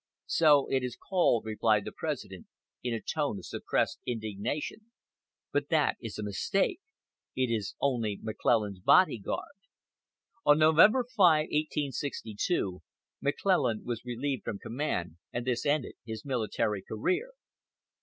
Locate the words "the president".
1.85-2.47